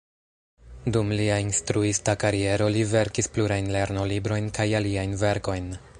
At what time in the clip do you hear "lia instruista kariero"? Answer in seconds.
1.19-2.71